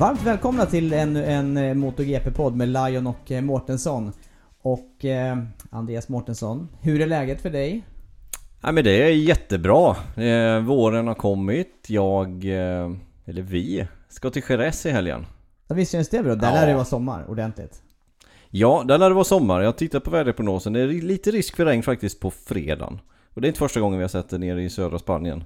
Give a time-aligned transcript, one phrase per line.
[0.00, 4.12] Varmt välkomna till ännu en eh, MotoGP-podd med Lion och eh, Mårtensson.
[4.62, 5.38] Och eh,
[5.70, 7.82] Andreas Mårtensson, hur är läget för dig?
[8.60, 9.96] Ja men det är jättebra.
[10.16, 11.86] Eh, våren har kommit.
[11.86, 12.90] Jag, eh,
[13.24, 15.26] eller vi, ska till Jerez i helgen.
[15.66, 16.34] Ja, visst känns det bra?
[16.34, 16.54] Där Ja.
[16.54, 17.82] lär det vara sommar ordentligt.
[18.50, 19.60] Ja, där lär det vara sommar.
[19.60, 20.72] Jag tittar på väderprognosen.
[20.72, 22.98] Det är lite risk för regn faktiskt på fredagen.
[23.34, 25.44] Och det är inte första gången vi har sett det nere i södra Spanien.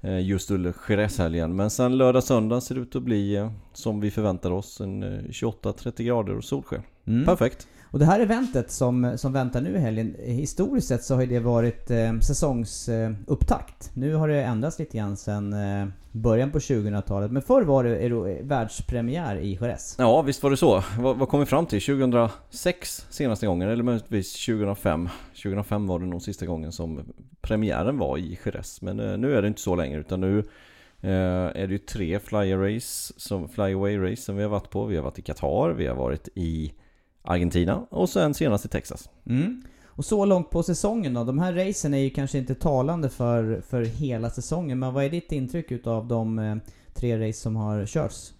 [0.00, 1.56] Eh, just under Jerez-helgen.
[1.56, 4.80] Men sen lördag, söndag ser det ut att bli eh, som vi förväntar oss.
[4.80, 6.82] En eh, 28-30 grader och solsken.
[7.08, 7.24] Mm.
[7.26, 7.66] Perfekt.
[7.90, 11.20] Och det här eventet som, som väntar nu i helgen, eh, historiskt sett så har
[11.20, 13.90] ju det varit eh, säsongsupptakt.
[13.94, 17.30] Nu har det ändrats lite grann sen eh, början på 2000-talet.
[17.30, 19.94] Men förr var det Euro- världspremiär i Jerez.
[19.98, 20.82] Ja, visst var det så.
[20.98, 21.80] Vad, vad kom vi fram till?
[21.82, 25.08] 2006 senaste gången, eller möjligtvis 2005.
[25.42, 27.00] 2005 var det nog sista gången som
[27.40, 28.82] premiären var i Jerez.
[28.82, 30.38] Men eh, nu är det inte så längre, utan nu
[31.00, 31.10] eh,
[31.62, 34.84] är det ju tre flyer race, som, flyaway race som vi har varit på.
[34.84, 36.72] Vi har varit i Qatar, vi har varit i
[37.28, 39.10] Argentina och sen senast i Texas.
[39.26, 39.62] Mm.
[39.86, 41.24] Och så långt på säsongen då?
[41.24, 45.10] De här racen är ju kanske inte talande för, för hela säsongen, men vad är
[45.10, 46.56] ditt intryck utav de eh,
[46.94, 48.32] tre race som har körts?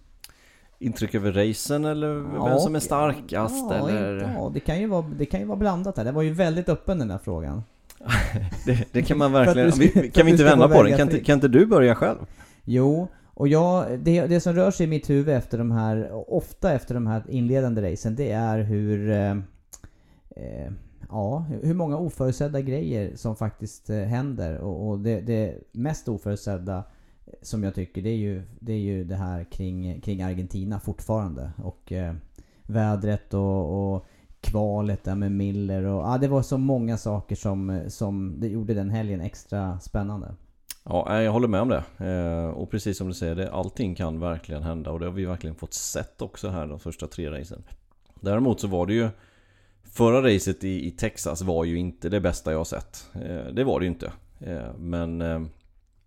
[0.78, 2.15] Intryck över racen eller
[2.48, 4.34] vem som är starkast ja, eller?
[4.37, 6.04] Ja, det kan, ju vara, det kan ju vara blandat här.
[6.04, 7.62] Det var ju väldigt öppen den här frågan.
[8.66, 9.72] Det, det kan man verkligen...
[9.72, 10.97] ska- kan vi inte vända på den?
[10.97, 12.19] Kan inte, kan inte du börja själv?
[12.65, 16.72] Jo, och jag, det, det som rör sig i mitt huvud efter de här, ofta
[16.72, 19.10] efter de här inledande racen, det är hur...
[19.10, 19.37] Eh,
[20.31, 20.72] eh,
[21.09, 24.59] ja, hur många oförutsedda grejer som faktiskt eh, händer.
[24.59, 26.84] Och, och det, det mest oförutsedda
[27.27, 30.81] eh, som jag tycker, det är ju det, är ju det här kring, kring Argentina
[30.81, 31.50] fortfarande.
[31.65, 32.15] Och eh,
[32.62, 34.06] vädret och, och
[34.41, 36.03] kvalet där med Miller och...
[36.03, 40.34] Ja, det var så många saker som, som det gjorde den helgen extra spännande.
[40.88, 41.84] Ja, jag håller med om det.
[41.99, 45.25] Eh, och precis som du säger, det, allting kan verkligen hända och det har vi
[45.25, 47.62] verkligen fått sett också här de första tre racen.
[48.21, 49.09] Däremot så var det ju
[49.93, 53.06] Förra racet i, i Texas var ju inte det bästa jag har sett.
[53.15, 54.12] Eh, det var det ju inte.
[54.41, 55.50] Eh, men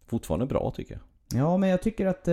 [0.07, 1.41] fortfarande bra tycker jag.
[1.41, 2.27] Ja, men jag tycker att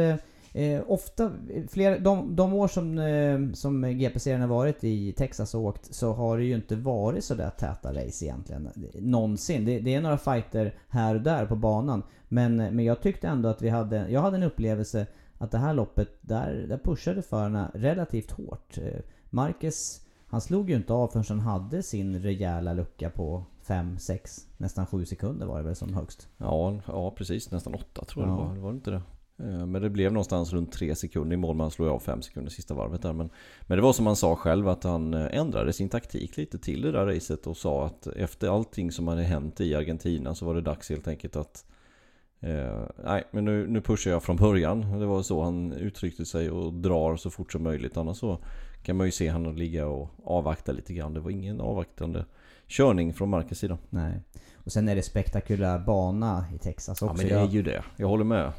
[0.53, 1.33] eh, ofta,
[1.69, 6.13] fler, de, de år som, eh, som GP-serien har varit i Texas och åkt så
[6.13, 8.69] har det ju inte varit så där täta race egentligen.
[9.01, 9.65] Någonsin.
[9.65, 12.03] Det, det är några fighter här och där på banan.
[12.29, 15.07] Men, men jag tyckte ändå att vi hade, jag hade en upplevelse
[15.39, 18.79] att det här loppet, där, där pushade förarna relativt hårt.
[18.79, 19.01] Eh,
[19.31, 24.47] Marquez, han slog ju inte av förrän han hade sin rejäla lucka på 5, 6,
[24.57, 26.29] nästan 7 sekunder var det väl som högst.
[26.37, 27.51] Ja, ja precis.
[27.51, 28.39] Nästan åtta tror jag Ja.
[28.39, 28.55] det var.
[28.55, 29.03] Det var inte det.
[29.41, 31.57] Eh, Men det blev någonstans runt tre sekunder i mål.
[31.57, 33.13] Man slog av fem sekunder sista varvet där.
[33.13, 33.31] Men,
[33.63, 36.83] men det var som han sa själv att han eh, ändrade sin taktik lite till
[36.83, 40.55] det där racet och sa att efter allting som hade hänt i Argentina så var
[40.55, 41.65] det dags helt enkelt att
[42.41, 44.99] eh, Nej, men nu, nu pushar jag från början.
[45.01, 47.97] Det var så han uttryckte sig och drar så fort som möjligt.
[47.97, 48.39] Annars så
[48.83, 51.15] kan man ju se han ligga och avvakta lite grann.
[51.15, 52.25] Det var ingen avvaktande
[52.67, 53.79] körning från Marcus sida.
[53.91, 54.21] Nej.
[54.55, 57.23] Och sen är det spektakulär bana i Texas Ja också.
[57.23, 57.83] men det är ju det.
[57.97, 58.53] Jag håller med.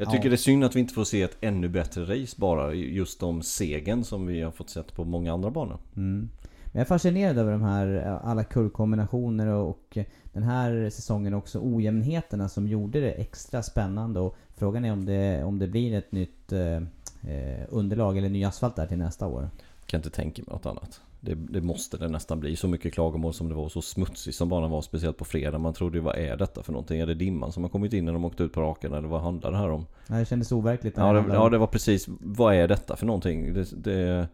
[0.00, 0.30] Jag tycker Ja.
[0.30, 2.74] det är synd att vi inte får se ett ännu bättre race bara.
[2.74, 5.78] Just om segern som vi har fått sett på många andra banor.
[5.96, 6.28] Mm.
[6.64, 9.98] Men jag är fascinerad över de här eh, alla kurvkombinationer och, och
[10.32, 14.20] den här säsongen också ojämnheterna som gjorde det extra spännande.
[14.20, 16.76] Och frågan är om det, om det blir ett nytt eh,
[17.32, 19.42] eh underlag eller ny asfalt där till nästa år.
[19.80, 21.00] Jag kan inte tänka mig något annat.
[21.28, 22.56] Det, det, måste det nästan bli.
[22.56, 25.58] Så mycket klagomål som det var, så smutsig som banan var, speciellt på fredag.
[25.58, 27.00] Man trodde ju, vad är detta för någonting?
[27.00, 28.92] Är det dimman som har kommit in när de åkte ut på raken?
[28.92, 29.86] Eller vad handlar det här om?
[30.06, 30.96] Nej, det kändes overkligt.
[30.96, 33.54] Ja det, ja, det var precis, vad är detta för någonting?
[33.54, 34.28] Det, det,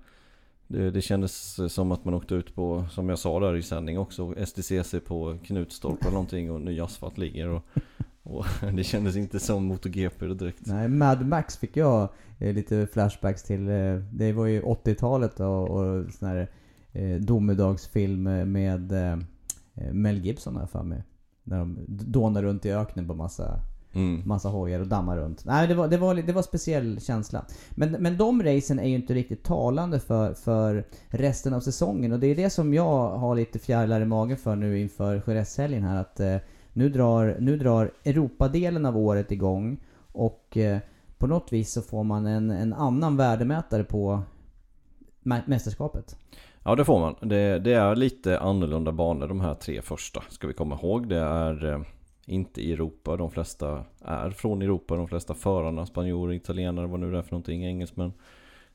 [0.66, 3.98] det, det kändes som att man åkte ut på, som jag sa där i sändning
[3.98, 7.48] också, STCC på Knutstorp eller någonting och ny asfalt ligger.
[7.48, 7.62] Och,
[8.22, 10.66] och det kändes inte som MotoGP direkt.
[10.66, 12.08] Nej, Mad Max fick jag
[12.38, 13.68] eh, lite flashbacks till.
[13.68, 16.48] Eh, det var ju 80-talet och, och sån här
[16.94, 19.18] eh, domedagsfilm med eh,
[19.92, 21.02] Mel Gibson jag för mig.
[21.42, 23.60] När de dånar runt i öknen på massa,
[23.92, 24.22] mm.
[24.28, 25.44] massa hojar och dammar runt.
[25.44, 27.46] Nej, det var, det var, det var speciell känsla.
[27.70, 32.12] Men, men de racen är ju inte riktigt talande för, för resten av säsongen.
[32.12, 35.82] Och det är det som jag har lite fjärilar i magen för nu inför Jerez-helgen
[35.82, 36.00] här.
[36.00, 36.36] Att eh,
[36.72, 39.80] nu drar, nu drar Europadelen av året igång.
[40.12, 40.78] Och eh,
[41.18, 44.22] på något vis så får man en, en annan värdemätare på
[45.22, 46.16] mästerskapet.
[46.66, 47.14] Ja det får man.
[47.20, 50.22] Det, det, är lite annorlunda banor de här tre första.
[50.28, 51.08] Ska vi komma ihåg.
[51.08, 51.80] Det är eh,
[52.26, 53.16] inte i Europa.
[53.16, 54.96] De flesta är från Europa.
[54.96, 58.12] De flesta förarna, spanjorer, italienare, vad nu det är för någonting, engelsmän.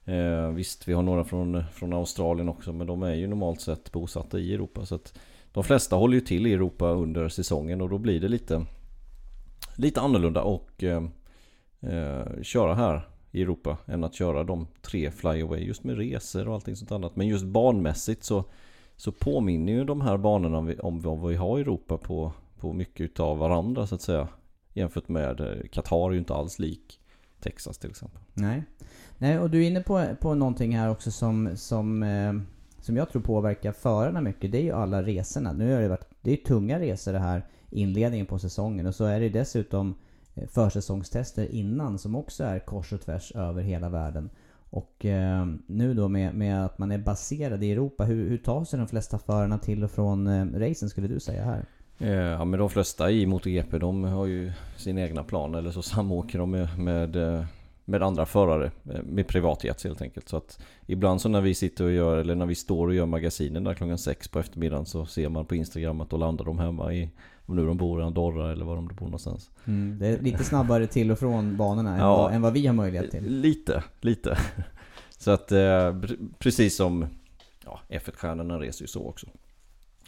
[0.05, 2.73] Eh, visst, vi har några från, från Australien också.
[2.73, 4.85] Men de är ju normalt sett bosatta i Europa.
[4.85, 5.19] Så att
[5.51, 8.65] de flesta håller ju till i Europa under säsongen och då blir det lite,
[9.75, 11.03] lite annorlunda och eh,
[11.81, 16.53] eh, köra här i Europa än att köra de tre flyaway just med resor och
[16.53, 17.15] allting sånt annat.
[17.15, 18.43] Men just banmässigt så,
[18.95, 23.01] så påminner ju de här banorna om vad vi har i Europa på, på mycket
[23.01, 24.27] utav varandra så att säga.
[24.73, 26.99] Jämfört med eh, Qatar är ju inte alls lik
[27.39, 28.21] Texas till exempel.
[28.33, 28.63] Nej.
[29.17, 32.33] Nej, och du är inne på, på någonting här också som, som, eh,
[32.81, 34.51] som jag tror påverkar förarna mycket.
[34.51, 35.53] Det är ju alla resorna.
[35.53, 39.05] Nu har det varit, det är tunga resor det här inledningen på säsongen och så
[39.05, 39.95] är det dessutom Eh,
[40.41, 44.29] Eh, försäsongstester innan som också är kors och tvärs över hela världen.
[44.69, 48.65] Och eh, nu då med, med, att man är baserad i Europa, hur, hur tar
[48.65, 51.65] sig de flesta förarna till och från eh, racen skulle du säga här?
[51.97, 55.81] Eh, ja men de flesta i MotoGP de har ju sin egna plan eller så
[55.81, 57.45] samåker de med, med, eh,
[57.85, 58.71] med andra förare
[59.03, 60.29] med privatjets helt enkelt.
[60.29, 63.05] Så att ibland så när vi sitter och gör, eller när vi står och gör
[63.05, 66.59] magasinen där klockan sex på eftermiddagen så ser man på Instagram att då landar de
[66.59, 67.09] hemma i
[67.49, 69.49] om nu de bor i Andorra eller var de bor någonstans.
[69.65, 72.73] Mm, det är lite snabbare till och från banorna än, vad, än vad vi har
[72.73, 73.23] möjlighet till.
[73.23, 74.37] Lite, lite.
[75.17, 75.95] Så att eh,
[76.39, 77.05] precis som
[77.65, 79.27] ja, F1-stjärnorna reser ju så också.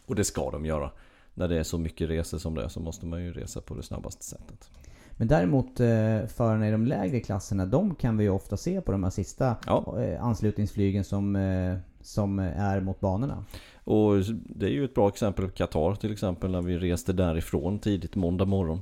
[0.05, 0.91] Och det ska de göra.
[1.33, 3.73] När det är så mycket resor som det är så måste man ju resa på
[3.73, 4.69] det snabbaste sättet.
[5.11, 8.91] Men däremot eh, förarna i de lägre klasserna, de kan vi ju ofta se på
[8.91, 9.99] de här sista ja.
[10.01, 13.45] Eh, anslutningsflygen som, eh, som är mot banorna.
[13.83, 17.80] Och det är ju ett bra exempel på Qatar till exempel när vi reste därifrån
[17.80, 18.81] tidigt måndag morgon.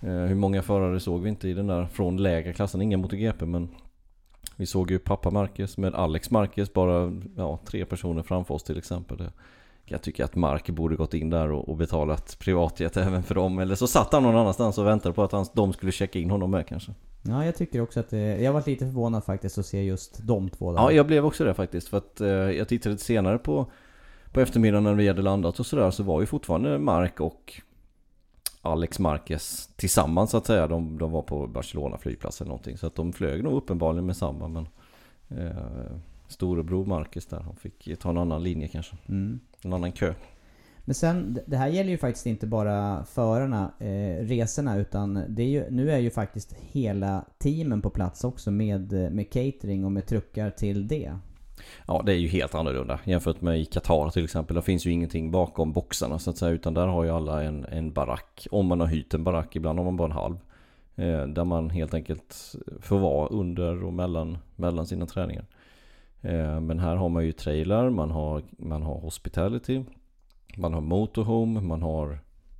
[0.00, 2.82] Hur många förare såg vi inte i den där från lägre klassen?
[2.82, 3.68] Inga MotoGP men
[4.56, 8.78] vi såg ju pappa Marquez med Alex Marquez bara ja, tre personer framför oss till
[8.78, 9.30] exempel.
[9.84, 13.58] Jag tycker att Mark borde gått in där och, och betalat privatjet även för dem.
[13.58, 16.30] Eller så satt han någon annanstans och väntade på att han, de skulle checka in
[16.30, 16.92] honom med kanske.
[17.22, 20.50] Ja, jag tycker också att det, Jag var lite förvånad faktiskt att se just de
[20.50, 20.78] två där.
[20.78, 21.88] Ja, jag blev också det faktiskt.
[21.88, 23.66] För att eh, jag tittade lite senare på,
[24.36, 25.90] på eftermiddagen när vi hade landat och sådär.
[25.90, 27.60] Så var ju fortfarande Mark och
[28.62, 30.66] Alex Marquez tillsammans så att säga.
[30.66, 32.78] De, de var på Barcelona flygplats eller någonting.
[32.78, 34.48] Så att de flög nog uppenbarligen med samma.
[34.48, 34.68] Men
[35.28, 35.96] eh,
[36.28, 37.40] storebror Marcus där.
[37.40, 38.96] Han fick ta en annan linje kanske.
[39.08, 39.40] Mm.
[39.62, 40.14] En annan kö.
[40.84, 45.48] Men sen, det här gäller ju faktiskt inte bara förarna, eh, resorna, utan det är
[45.48, 50.06] ju, nu är ju faktiskt hela teamen på plats också med, med catering och med
[50.06, 51.18] truckar till det.
[51.86, 54.54] Ja, det är ju helt annorlunda jämfört med i Qatar till exempel.
[54.54, 57.64] Där finns ju ingenting bakom boxarna så att säga, utan där har ju alla en,
[57.64, 58.46] en barack.
[58.50, 60.36] Om man har hyrt en barack, ibland har man bara en halv.
[60.96, 65.44] Eh, där man helt enkelt får vara under och mellan, mellan sina träningar.
[66.20, 69.84] Eh, men här har man ju trailer, man har, man har hospitality,
[70.56, 72.18] man har motorhome, man har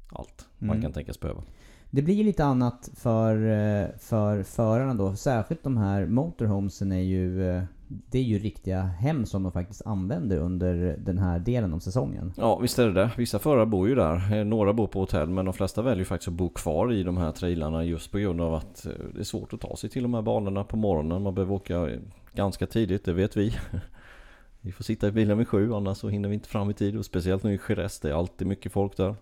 [0.09, 0.69] allt mm.
[0.69, 1.43] man kan tänkas behöva.
[1.91, 5.17] Det blir lite annat för, eh, för förarna då.
[5.17, 9.83] Särskilt de här motorhomesen är ju eh, det är ju riktiga hem som de faktiskt
[9.87, 12.33] använder under den här delen av säsongen.
[12.37, 13.11] Ja, visst är det det.
[13.17, 14.35] Vissa förare bor ju där.
[14.35, 17.17] Eh, några bor på hotell, men de flesta väljer faktiskt att bo kvar i de
[17.17, 20.03] här trailarna just på grund av att eh, det är svårt att ta sig till
[20.03, 21.23] de här banorna på morgonen.
[21.23, 21.91] Man behöver åka
[22.33, 23.57] ganska tidigt, det vet vi.
[24.61, 26.97] Vi får sitta i bilen vid sju, annars så hinner vi inte fram i tid.
[26.97, 29.15] Och speciellt nu i Jerez, det är alltid mycket folk där.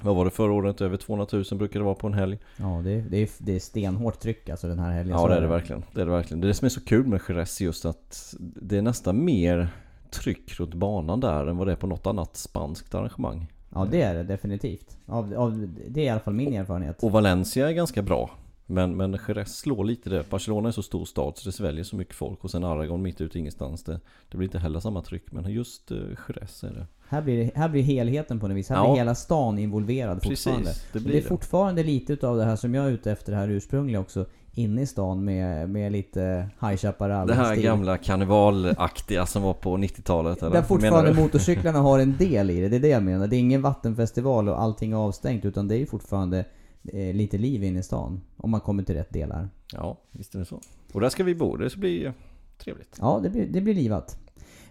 [0.00, 0.80] Vad var det förra året?
[0.80, 2.38] Över 200 000 brukar det vara på en helg.
[2.56, 5.18] Ja, det är, det är, det är stenhårt tryck alltså den här helgen.
[5.18, 5.84] Ja, det är det verkligen.
[5.92, 6.40] Det är det verkligen.
[6.40, 9.68] Det är det som är så kul med Jerez just att det är nästan mer
[10.10, 13.46] tryck runt banan där än vad det är på något annat spanskt arrangemang.
[13.74, 14.96] Ja det är det definitivt.
[15.06, 17.02] Av, av, det är i alla fall min erfarenhet.
[17.02, 18.30] Och Valencia är ganska bra.
[18.66, 20.30] Men, men Jerez slår lite det.
[20.30, 22.44] Barcelona är så stor stad så det sväljer så mycket folk.
[22.44, 23.84] Och sen Aragon mitt ute ingenstans.
[23.84, 25.32] Det, det blir inte heller samma tryck.
[25.32, 26.86] Men just uh, Jerez är det.
[27.12, 28.68] Här blir, det, här blir helheten på något vis.
[28.68, 28.84] Här Ja.
[28.90, 30.70] blir hela stan involverad Precis, fortfarande.
[30.92, 31.28] det det, blir är det.
[31.28, 34.26] fortfarande lite utav det här som jag är ute efter, det här ursprungliga också.
[34.54, 37.64] Inne i stan med, med lite High Chaparral Det här stil.
[37.64, 40.50] gamla karnevalaktiga som var på 90-talet eller?
[40.52, 43.26] Där fortfarande motorcyklarna har en del i det, det är det jag menar.
[43.26, 46.44] Det är ingen vattenfestival och allting är avstängt utan det är fortfarande
[46.92, 48.20] eh, lite liv inne i stan.
[48.36, 49.48] Om man kommer till rätt delar.
[49.72, 50.60] Ja, visst är det så.
[50.92, 51.56] Och där ska vi bo.
[51.56, 52.12] Det ska bli
[52.58, 52.96] trevligt.
[53.00, 54.18] Ja, det blir, det blir livat.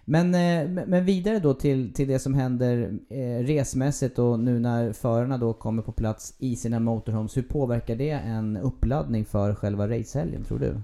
[0.06, 4.92] Eh, men, men vidare då till, till det som händer eh, resmässigt och nu när
[4.92, 7.36] förarna då kommer på plats i sina motorhomes.
[7.36, 10.80] Hur påverkar det en uppladdning för själva racehelgen tror du?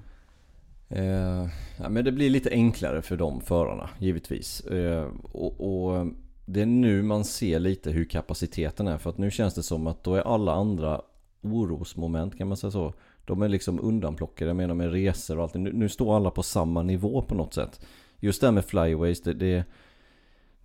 [0.91, 1.49] Eh,
[1.79, 4.61] ja, men det blir lite enklare för de förarna, givetvis.
[4.61, 6.07] Eh, och, och
[6.47, 8.99] det är nu man ser lite hur kapaciteten är.
[8.99, 11.01] För att nu känns det som att då är alla andra
[11.43, 12.95] orosmoment, kan man säga så.
[13.25, 15.55] De är liksom undanplockade, jag menar med resor och allt.
[15.55, 17.81] Nu, nu står alla på samma nivå på något sätt.
[18.21, 19.65] Just det här med flyways, det, det,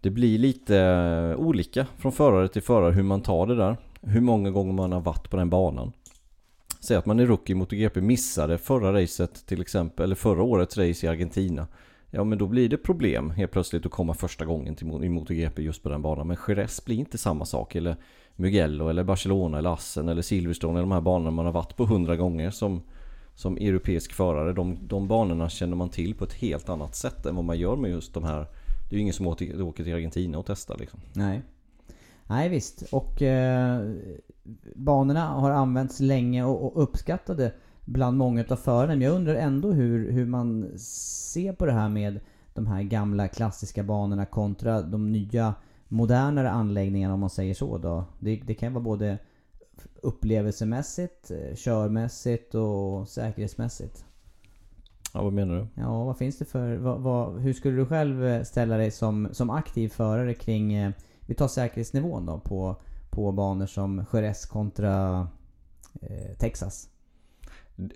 [0.01, 3.77] det blir lite eh, olika från förare till förare hur man tar det där.
[4.01, 5.91] Hur många gånger man har varit på den banan.
[6.79, 10.77] Säg att man är rookie i MotoGP missade förra racet till exempel, eller förra årets
[10.77, 11.67] race i Argentina.
[12.11, 15.61] Ja men då blir det problem helt plötsligt att komma första gången till, i MotoGP
[15.61, 16.27] just på den banan.
[16.27, 17.75] Men Jerez blir inte samma sak.
[17.75, 17.95] Eller
[18.35, 21.85] Mugello, eller Barcelona, eller Assen, eller Silverstone, eller de här banorna man har varit på
[21.85, 22.81] hundra gånger som,
[23.35, 24.53] som europeisk förare.
[24.53, 27.75] De, de banorna känner man till på ett helt annat sätt än vad man gör
[27.75, 28.47] med just de här.
[28.89, 30.99] Det är ju ingen som åker, åker till Argentina och testar liksom.
[31.13, 31.41] Nej.
[32.27, 32.83] Nej visst.
[32.91, 33.91] Och eh,
[34.75, 37.53] banorna har använts länge och, och uppskattade
[37.85, 38.87] bland många av förarna.
[38.87, 42.19] Men jag undrar ändå hur, hur man ser på det här med
[42.53, 45.53] de här gamla klassiska banorna kontra de nya
[45.87, 48.05] modernare anläggningarna om man säger så då.
[48.19, 49.17] Det, det kan vara både
[50.03, 54.05] upplevelsemässigt, eh, körmässigt och säkerhetsmässigt.
[55.13, 55.81] Ja vad menar du?
[55.81, 56.77] Ja, vad finns det för...
[56.77, 60.73] Vad, vad, hur skulle du själv eh, ställa dig som, som aktiv förare kring...
[60.73, 60.91] Eh,
[61.25, 62.75] vi tar säkerhetsnivån då på,
[63.09, 65.27] på banor som Jerez kontra
[66.01, 66.89] eh, Texas.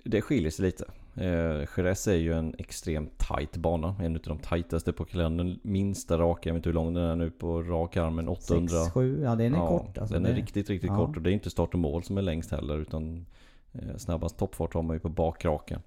[0.04, 0.84] Det skiljer sig lite.
[1.20, 3.96] Eh, Jerez är ju en extremt tight bana.
[4.00, 5.58] En av de tajtaste på kalendern.
[5.62, 8.84] Minsta raka, jag vet inte hur lång den är nu på rak arm, men 800.
[8.84, 10.14] 6, 7, ja den är Ja, kort alltså.
[10.14, 10.96] Den är det, riktigt, riktigt ja.
[10.96, 11.16] kort.
[11.16, 12.78] Och det är inte start och mål som är längst heller.
[12.78, 13.26] Utan
[13.72, 15.80] eh, snabbast toppfart har man ju på bakraken.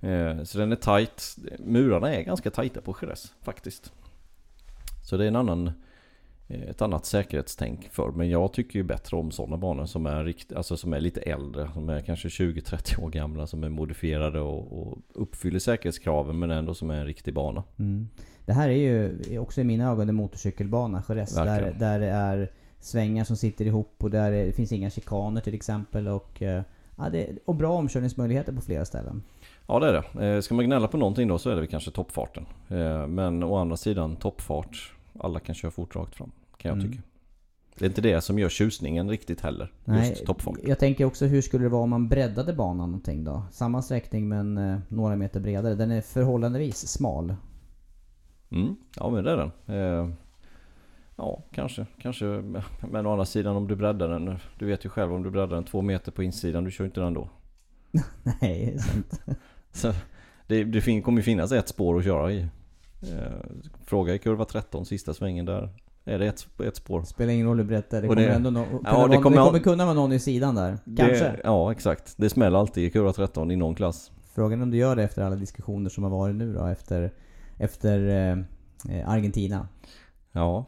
[0.00, 1.36] Eh, så den är tight.
[1.58, 3.92] Murarna är ganska tajta på Jerez faktiskt.
[5.04, 5.72] Så det är en annan,
[6.50, 8.10] ett annat säkerhetstänk för.
[8.10, 11.20] Men jag tycker ju bättre om sådana banor som är, rikt, alltså som är lite
[11.20, 11.70] äldre.
[11.74, 13.46] Som är kanske 20-30 år gamla.
[13.46, 17.62] Som är modifierade och, och uppfyller säkerhetskraven men ändå som är en riktig bana.
[17.78, 18.08] Mm.
[18.46, 21.34] Det här är ju också i mina ögon en motorcykelbana, Jerez.
[21.34, 25.54] Där, där det är svängar som sitter ihop och där det finns inga chikaner till
[25.54, 26.08] exempel.
[26.08, 26.62] Och, eh,
[26.96, 29.22] ja, det, och bra omkörningsmöjligheter på flera ställen.
[29.66, 30.26] Ja det är det.
[30.26, 32.46] Eh, Ska man gnälla på någonting då så är det väl kanske toppfarten.
[32.68, 34.92] Eh, Men å andra sidan toppfart.
[35.18, 36.30] Alla kan köra fort rakt fram.
[36.60, 36.90] Kan jag Mm.
[36.92, 37.02] tycka.
[37.78, 39.72] Det är inte det som gör tjusningen riktigt heller.
[39.84, 40.58] Just toppfart.
[40.64, 43.42] Jag tänker också hur skulle det vara om man breddade banan någonting då?
[43.52, 45.74] Samma sträckning men eh, några meter bredare.
[45.74, 47.34] Den är förhållandevis smal.
[48.50, 48.76] Mm.
[48.96, 49.50] Ja men det är den.
[49.76, 50.10] Eh,
[51.16, 51.86] Ja kanske.
[51.98, 52.24] kanske.
[52.90, 54.36] Men å andra sidan om du breddar den.
[54.58, 56.64] Du vet ju själv om du breddar den två meter på insidan.
[56.64, 57.28] Du kör inte den då.
[58.40, 59.20] Nej, det är sant.
[59.72, 59.92] Så
[60.46, 62.40] det, det fin- kommer ju finnas ett spår att köra i.
[63.02, 63.32] Eh,
[63.84, 65.68] Fråga i kurva 13 sista svängen där.
[66.04, 67.02] Är det ett, ett spår?
[67.02, 68.02] Spelar ingen roll hur brett det är.
[68.02, 70.12] Det kommer det- ändå kunna Ja, det vara, det kommer kommer, all- kunna vara någon
[70.12, 70.78] i sidan där.
[70.96, 71.24] Kanske.
[71.24, 72.14] Det, ja exakt.
[72.16, 74.10] Det smäller alltid i kurva 13 i någon klass.
[74.34, 77.12] Frågan är om du gör det efter alla diskussioner som har varit nu då efter,
[77.58, 78.38] efter eh,
[78.98, 79.68] eh, Argentina.
[80.32, 80.64] Ja,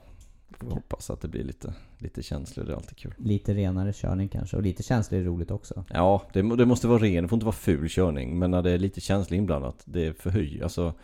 [0.61, 2.65] vi hoppas att det blir lite, lite känslor.
[2.65, 3.15] Det är alltid kul.
[3.19, 4.57] Lite renare körning kanske.
[4.57, 5.85] Och lite känsla är roligt också.
[5.95, 7.23] Ja, det, det måste vara ren.
[7.25, 8.39] Det får inte vara ful körning.
[8.39, 10.62] Men när det är lite känsla inblandat, det är förhöj.
[10.62, 10.95] Alltså,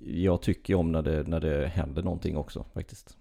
[0.00, 3.16] jag tycker om när det, när det händer någonting också faktiskt.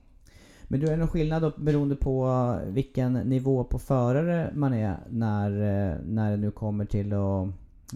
[0.68, 4.98] Men du, är det någon skillnad då beroende på vilken nivå på förare man är
[5.10, 7.48] när, eh, när det nu kommer till att,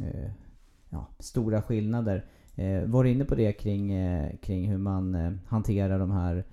[0.01, 0.31] eh,
[0.89, 2.25] ja, stora skillnader?
[2.55, 3.93] Eh, var du inne på det kring,
[4.41, 6.43] kring hur man hanterar de här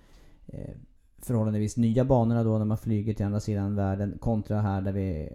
[1.23, 5.29] förhållandevis nya banorna då när man flyger till andra sidan världen kontra här där vi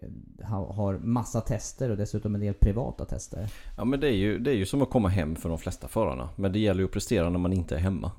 [0.70, 3.50] har massa tester och dessutom en del privata tester.
[3.78, 5.88] Ja men det är, ju, det är ju som att komma hem för de flesta
[5.88, 6.30] förarna.
[6.36, 8.12] Men det gäller ju att prestera när man inte är hemma.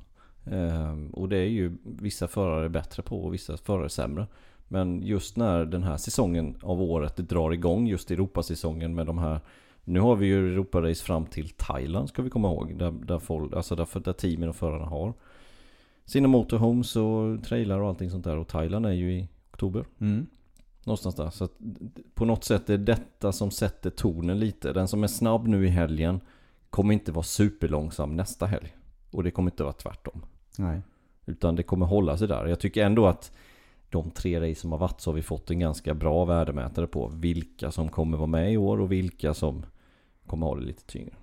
[0.45, 4.27] Ehm, och det är ju vissa förare bättre på och vissa förare sämre.
[4.69, 9.41] Men just när den här säsongen av året drar igång, just Europasäsongen med de här
[9.85, 12.79] Nu har vi ju Europarace fram till Thailand ska vi komma ihåg.
[12.79, 15.13] Där, där, folk, alltså där, där teamen och förarna har
[16.05, 18.37] sina motorhomes och trailar och allting sånt där.
[18.37, 19.85] Och Thailand är ju i oktober.
[20.01, 20.27] Mm.
[20.85, 21.31] Någonstans där.
[21.31, 21.53] Så att
[22.15, 24.73] på något sätt är detta som sätter tonen lite.
[24.73, 26.21] Den som är snabb nu i helgen
[26.71, 28.77] kommer inte vara superlångsam nästa helg.
[29.11, 30.23] Och det kommer inte vara tvärtom.
[30.59, 30.81] Nej.
[31.27, 32.47] Utan det kommer hålla sig där.
[32.47, 33.33] Jag tycker ändå att
[33.91, 37.09] de tre race som har varit så har vi fått en ganska bra värdemätare på
[37.09, 39.67] vilka som kommer vara med i år och vilka som
[40.27, 41.15] kommer ha det lite tyngre.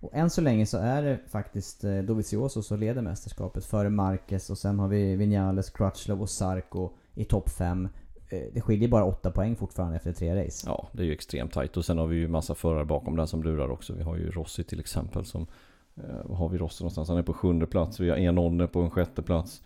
[0.00, 4.50] Och än så länge så är det faktiskt eh, Dovizioso som leder mästerskapet före Marquez
[4.50, 7.88] och sen har vi Vinales, Crutchlow och Sarko i topp 5.
[8.52, 10.66] Det skiljer bara 8 poäng fortfarande efter tre race.
[10.66, 11.76] Ja, det är ju extremt tajt.
[11.76, 13.92] Och sen har vi ju massa förare bakom den som lurar också.
[13.92, 15.46] Vi har ju Rossi till exempel som...
[15.96, 17.08] Eh, vad har vi Rossi någonstans?
[17.08, 18.00] Han är på sjunde plats.
[18.00, 19.62] Vi har Enonne på en sjätte plats.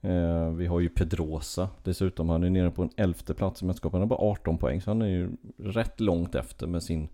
[0.00, 2.28] Eh, vi har ju Pedrosa dessutom.
[2.28, 3.92] Han är nere på en elfte plats i mästerskapet.
[3.92, 4.80] Han har bara 18 poäng.
[4.80, 7.08] Så han är ju rätt långt efter med sin...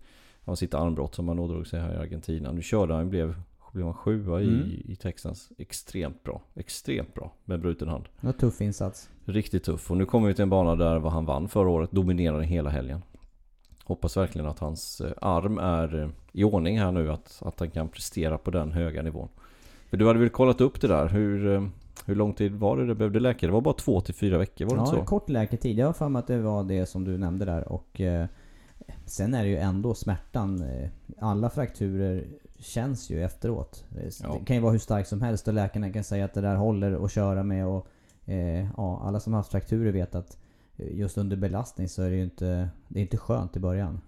[0.45, 2.51] Han sitt armbrott som han ådrog sig här i Argentina.
[2.51, 3.35] Nu körde han, blev,
[3.71, 4.53] blev han sjua Mm.
[4.53, 5.49] i, i Texas.
[5.57, 6.41] Extremt bra.
[6.55, 8.03] Extremt bra med bruten hand.
[8.21, 9.09] Det var tuff insats.
[9.25, 9.91] Riktigt tuff.
[9.91, 11.91] Och nu kommer vi till en bana där vad han vann förra året.
[11.91, 13.01] Dominerade hela helgen.
[13.87, 17.11] Hoppas verkligen att hans eh, arm är eh, i ordning här nu.
[17.11, 19.27] Att, att han kan prestera på den höga nivån.
[19.89, 21.07] För du hade väl kollat upp det där.
[21.07, 21.67] Hur, eh,
[22.05, 23.45] hur lång tid var det det behövde läka?
[23.47, 25.05] Det var bara två till fyra veckor, var det Ja, inte så?
[25.05, 25.77] kort läketid.
[25.79, 28.25] Jag har för mig att det var det som du nämnde där och eh,
[29.05, 30.61] Sen är det ju ändå smärtan.
[30.61, 30.89] eh,
[31.19, 32.23] Alla frakturer
[32.59, 33.85] känns ju efteråt.
[33.89, 34.39] Det, Ja.
[34.45, 37.05] kan ju vara hur starkt som helst och läkarna kan säga att det där håller
[37.05, 37.87] att köra med och
[38.25, 40.37] eh, ja, alla som har haft frakturer vet att
[40.77, 44.01] just under belastning så är det ju inte, det är inte skönt i början.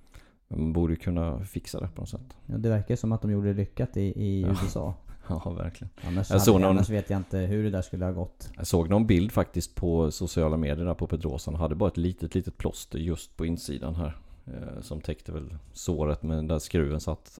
[0.47, 2.37] Man borde kunna fixa det på något sätt.
[2.45, 4.47] Ja, det verkar som att de gjorde lyckat i, i Ja.
[4.47, 4.93] USA.
[5.29, 5.89] Ja, verkligen.
[6.03, 8.49] Annars, Jag hade, såg någon- annars vet jag inte hur det där skulle ha gått.
[8.57, 11.51] Jag såg någon bild faktiskt på sociala medier där på Pedrosa.
[11.51, 14.17] Han hade bara ett litet, litet plåster just på insidan här.
[14.45, 17.39] Eh, som täckte väl såret men där skruven satt.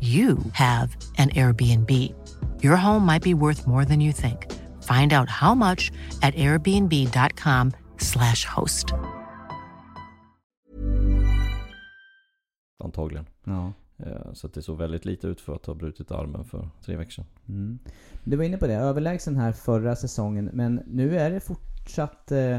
[0.00, 1.90] you have an Airbnb.
[2.62, 4.46] Your home might be worth more than you think.
[4.82, 8.86] Find out how much at airbnb.com/slash host.
[12.84, 13.26] Antagligen.
[13.44, 13.72] Ja.
[13.98, 16.96] Eh, Så att det såg väldigt lite ut för att ha brutit armen för tre
[16.96, 17.24] veckor sedan.
[17.48, 17.78] Mm.
[18.24, 22.32] Du var inne på det, överlägsen här förra säsongen, men nu är det fortsatt...
[22.32, 22.58] Eh,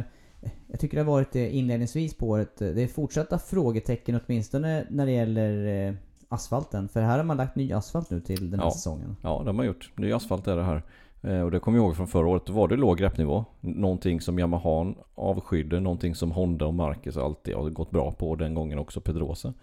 [0.68, 2.58] jag tycker det har varit det inledningsvis på året.
[2.58, 5.94] Det är fortsatta frågetecken åtminstone när det gäller eh,
[6.30, 6.90] asfalten.
[6.90, 8.72] För här har man lagt ny asfalt nu till den här Ja.
[8.72, 9.16] säsongen.
[9.22, 9.92] Ja, det har man gjort.
[9.96, 10.84] Ny asfalt är det här.
[11.22, 12.46] Eh, Och det kommer jag ihåg från förra året.
[12.46, 13.46] Då var det låg greppnivå.
[13.62, 15.80] Någonting som Yamaha avskydde.
[15.80, 18.36] Någonting som Honda och Marcus alltid har gått bra på.
[18.36, 19.54] Den gången också Pedrosa.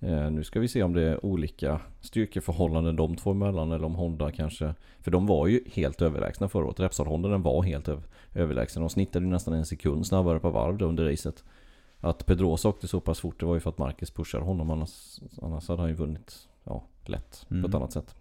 [0.00, 3.72] Eh, Nu ska vi se om det är olika styrkeförhållanden de två emellan.
[3.72, 4.74] Eller om Honda kanske...
[5.00, 6.78] För de var ju helt överlägsna förra året.
[6.80, 8.02] Repsol-Honda den var helt öv-
[8.34, 8.82] överlägsen.
[8.82, 11.44] De snittade ju nästan en sekund snabbare på varv under racet.
[12.00, 14.70] Att Pedrosa åkte så pass fort det var ju för att Marcus pushade honom.
[14.70, 17.74] Annars, annars hade han ju vunnit ja, lätt på ett Mm.
[17.74, 18.14] annat sätt.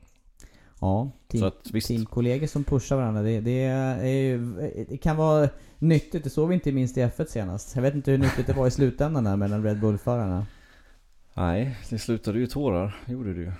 [0.82, 1.88] Ja, team, Så att visst.
[1.88, 3.22] teamkollegor som pushar varandra.
[3.22, 4.54] Det, det, ju,
[4.90, 6.24] det kan vara nyttigt.
[6.24, 7.76] Det såg vi inte minst i F1 senast.
[7.76, 10.46] Jag vet inte hur nyttigt det var i slutändan där mellan Red Bull-förarna.
[11.34, 12.96] Nej, det slutade ju tårar.
[13.08, 13.52] Gjorde det ju.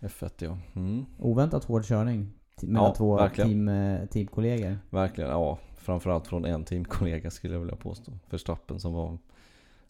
[0.00, 0.58] F1 ja.
[0.74, 1.04] Mm.
[1.18, 2.30] Oväntat hård körning.
[2.62, 3.50] Mellan Ja, två verkligen.
[3.50, 4.78] team, eh, teamkollegor.
[4.90, 5.58] Verkligen, ja.
[5.76, 8.12] Framförallt från en teamkollega skulle jag vilja påstå.
[8.30, 9.18] Verstappen som var...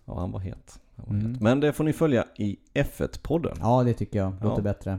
[0.05, 0.81] Ja, han var het.
[0.97, 1.33] Han var Mm.
[1.33, 1.41] het.
[1.41, 3.57] Men det får ni följa i F1-podden.
[3.61, 4.33] Ja, det tycker jag.
[4.43, 4.63] Låter Ja.
[4.63, 4.99] bättre.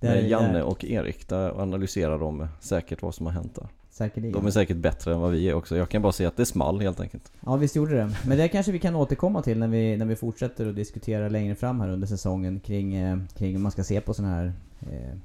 [0.00, 3.66] Där- Med Janne och Erik, där analyserar de säkert vad som har hänt där.
[3.90, 4.32] Säkerligen.
[4.34, 5.76] De är säkert bättre än vad vi är också.
[5.76, 7.32] Jag kan bara säga att det small helt enkelt.
[7.46, 8.10] Ja visst gjorde det.
[8.26, 11.54] Men det kanske vi kan återkomma till när vi, när vi fortsätter att diskutera längre
[11.54, 15.16] fram här under säsongen kring, eh, kring hur man ska se på sådana här eh,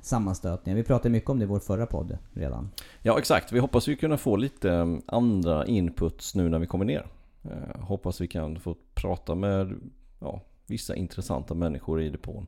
[0.00, 0.76] sammanstötningar.
[0.76, 2.70] Vi pratade mycket om det i vår förra podd redan.
[3.02, 6.84] Ja exakt, vi hoppas ju kunna få lite eh, andra inputs nu när vi kommer
[6.84, 7.06] ner.
[7.44, 9.74] Eh, hoppas vi kan få prata med
[10.20, 12.46] ja, vissa intressanta människor i depån.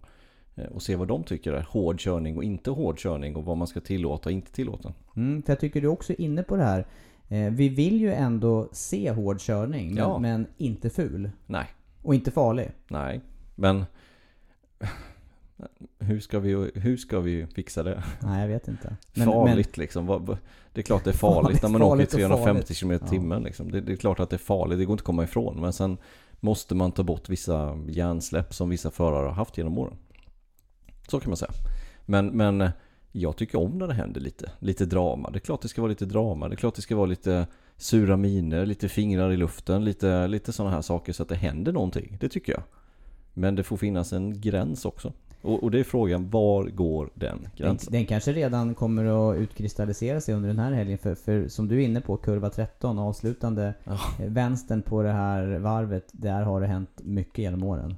[0.55, 3.57] eh, Och se vad de tycker är hård körning och inte hård körning och vad
[3.57, 4.93] man ska tillåta och inte tillåta.
[5.17, 6.87] Mm, för jag tycker du också är inne på det här.
[7.29, 10.19] Eh, vi vill ju ändå se hård körning, men, Ja.
[10.19, 11.31] men inte ful.
[11.47, 11.67] Nej,
[12.03, 12.71] Och inte farlig.
[12.89, 13.21] nej,
[13.55, 13.85] men
[15.99, 18.03] hur ska vi, hur ska vi fixa det?
[18.23, 18.97] Nej jag vet inte.
[19.15, 20.07] farligt liksom.
[20.07, 20.39] Vad- vad-
[20.73, 22.79] Det är klart det är farligt, Farligt, när man farligt åker 350 farligt.
[22.79, 23.43] km i timmen.
[23.43, 23.71] Liksom.
[23.71, 25.61] Det, det är klart att det är farligt, det går inte att komma ifrån.
[25.61, 25.99] Men sen
[26.41, 29.97] måste man ta bort vissa hjärnsläpp som vissa förare har haft genom åren.
[31.09, 31.51] Så kan man säga.
[32.07, 32.71] Men, men
[33.13, 35.31] jag tycker om när det händer lite, lite drama.
[35.31, 36.49] Det är klart det ska vara lite drama.
[36.49, 40.53] Det är klart det ska vara lite sura miner, lite fingrar i luften, lite, lite
[40.53, 42.17] sådana här saker så att det händer någonting.
[42.21, 42.63] Det tycker jag.
[43.35, 45.13] Men det får finnas en gräns också.
[45.43, 47.93] Och, och det är frågan, var går den Den, gränsen?
[47.93, 50.99] den kanske redan kommer att utkristallisera sig under den här helgen.
[50.99, 53.93] För, för som du är inne på, kurva 13, avslutande Ja.
[54.21, 56.05] eh, vänstern på det här varvet.
[56.13, 57.95] Där har det hänt mycket genom åren.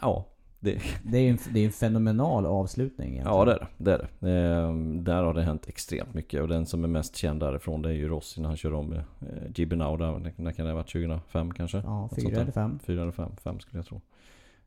[0.00, 0.24] Ja,
[0.60, 3.38] det, Det är ju en, det är en fenomenal avslutning egentligen.
[3.38, 3.66] Ja det är det.
[3.78, 4.30] det, är det.
[4.30, 7.88] Ehm, där har det hänt extremt mycket och den som är mest känd därifrån det
[7.88, 10.32] är ju Rossi när han kör om eh, där.
[10.42, 10.92] När kan det ha varit?
[10.92, 11.78] 2005 kanske?
[11.84, 12.42] Ja, Något fyra sånt där.
[12.42, 12.78] eller fem.
[12.84, 14.00] Fyra eller fem, fem skulle jag tro.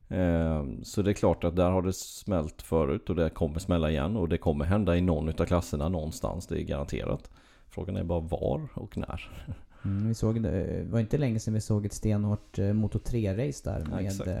[0.08, 3.90] Ehm, så det är klart att där har det smält förut och det kommer smälla
[3.90, 6.46] igen och det kommer hända i någon utav klasserna någonstans.
[6.46, 7.30] Det är garanterat.
[7.68, 9.30] Frågan är bara var och när.
[9.84, 12.98] Mm, vi såg, det det var inte länge sedan vi såg ett stenhårt eh, Moto
[12.98, 13.80] 3-race där.
[13.90, 14.28] Ja, Med, exakt.
[14.28, 14.34] eh,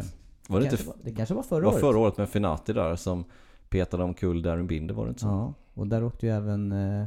[0.48, 1.80] Var det, kanske, inte, var, det kanske var förra det var året?
[1.80, 3.24] förra året med Finati där som
[3.68, 5.26] petade omkull Darren Binder var det inte så?
[5.26, 7.04] Ja, och där åkte ju även eh,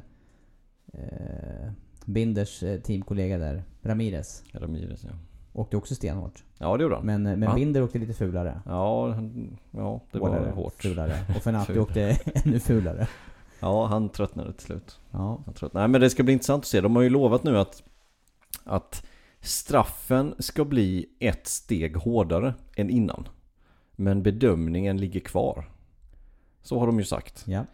[0.94, 1.72] eh,
[2.06, 4.44] Binders eh, teamkollega där, Ramirez.
[4.54, 5.12] Ramirez ja.
[5.54, 6.44] Åkte också stenhårt.
[6.58, 7.06] Ja det gjorde han.
[7.06, 7.56] Men, eh, men Ja.
[7.56, 8.62] Binder åkte lite fulare.
[8.66, 10.74] Ja, han- ja det var Hårdare, hårt.
[10.82, 11.14] Fulare.
[11.36, 13.08] Och Fenati åkte ännu fulare.
[13.60, 15.00] Ja, han tröttnade till slut.
[15.12, 15.42] Ja.
[15.46, 15.74] Han trött...
[15.74, 16.82] Nej men det ska bli intressant att se.
[16.82, 17.84] De har ju lovat nu att,
[18.64, 19.06] att
[19.40, 23.28] straffen ska bli ett steg hårdare än innan.
[23.96, 25.70] Men bedömningen ligger kvar.
[26.62, 27.46] Så har de ju sagt.
[27.48, 27.66] ja.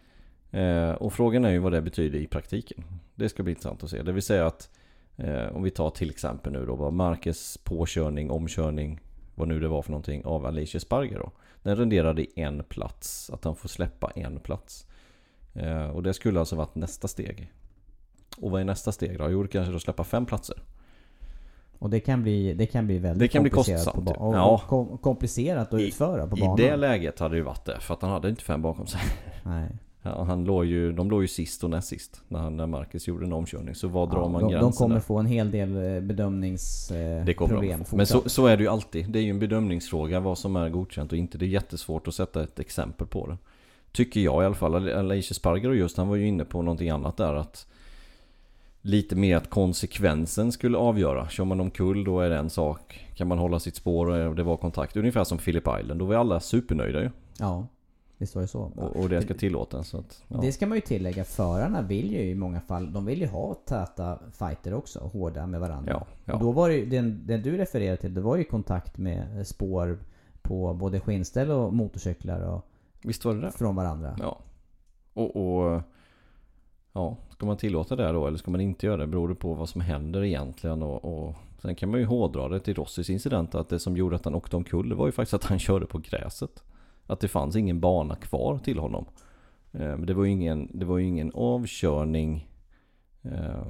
[0.58, 2.84] Eh, och frågan är ju vad det betyder i praktiken.
[3.14, 4.02] Det ska bli intressant att se.
[4.02, 4.70] Det vill säga att
[5.18, 9.00] eh, om vi tar till exempel nu då vad Marquez påkörning, omkörning,
[9.34, 11.30] vad nu det var för någonting av Alicia Sparger då.
[11.62, 13.30] Den renderade i en plats.
[13.30, 14.86] Att han får släppa en plats.
[15.54, 17.52] Eh, och det skulle alltså varit nästa steg.
[18.38, 19.30] Och vad är nästa steg då?
[19.30, 20.62] Jo, det kanske då släppa fem platser.
[21.78, 24.14] Och det kan bli, det kan bli väldigt Det kan bli komplicerat kostsamt, ja.
[24.14, 24.34] ba- och,
[24.70, 24.98] Ja.
[25.02, 26.56] komplicerat att I- utföra på I banan.
[26.56, 27.80] det läget hade det ju varit det.
[27.80, 29.00] För att han hade inte fem bakom sig.
[29.44, 29.68] Nej.
[30.02, 32.20] Han låg ju, de låg ju sist och näst sist.
[32.28, 33.74] När, han, när Marcus gjorde en omkörning.
[33.74, 35.02] Så var drar Ja, man de, gränsen de kommer där?
[35.02, 37.24] få en hel del eh, bedömningsproblem.
[37.24, 37.96] Det kommer problem de få.
[37.96, 39.10] Men så, så är det ju alltid.
[39.10, 41.38] Det är ju en bedömningsfråga vad som är godkänt och inte.
[41.38, 43.36] Det är jättesvårt att sätta ett exempel på det.
[43.92, 44.74] Tycker jag i alla fall.
[44.92, 47.34] Alicia Sparger och just han var ju inne på någonting annat där.
[47.34, 47.66] att
[48.82, 51.28] Lite mer att konsekvensen skulle avgöra.
[51.28, 53.08] Kör man omkull då är det en sak.
[53.16, 54.96] Kan man hålla sitt spår och det var kontakt.
[54.96, 56.00] Ungefär som Philip Island.
[56.00, 57.10] Då var alla supernöjda ju.
[57.38, 57.66] Ja,
[58.18, 58.60] visst var det så.
[58.60, 59.88] Och, och det ska tillåtas.
[59.88, 60.38] Så att, ja.
[60.40, 61.24] Det ska man ju tillägga.
[61.24, 64.98] Förarna vill ju i många fall, de vill ju ha täta fighter också.
[65.12, 65.92] Hårda med varandra.
[65.92, 66.34] Ja, ja.
[66.34, 69.46] Och då var det ju, den, den du refererade till, det var ju kontakt med
[69.46, 69.98] spår
[70.42, 72.64] på både skinnställ och motorcyklar och
[73.02, 73.50] Visst var det det?
[73.50, 74.16] från varandra.
[74.18, 74.38] Ja.
[75.12, 75.82] Och, och
[76.92, 79.06] ja, ska man tillåta det då eller ska man inte göra det?
[79.06, 82.60] Beror det på vad som händer egentligen och, och sen kan man ju hårdra det
[82.60, 85.44] till Rossis incident att det som gjorde att han åkte omkull var ju faktiskt att
[85.44, 86.62] han körde på gräset.
[87.08, 89.04] Att det fanns ingen bana kvar till honom.
[89.70, 92.48] Men det var ju ingen, det var ingen avkörning.
[93.22, 93.66] Eh,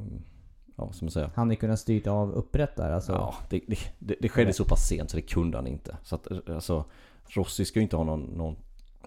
[0.78, 1.30] Ja, som säger.
[1.34, 3.12] Han hade kunnat styrt av upprätt där alltså.
[3.12, 5.96] Ja, det, det, det, det skedde så pass sent så det kunde han inte.
[6.02, 6.84] Så att alltså,
[7.26, 8.56] Rossi ska ju inte ha någon, någon,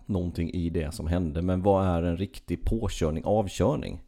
[0.06, 1.42] någonting i det som hände.
[1.42, 4.02] Men vad är en riktig påkörning, avkörning?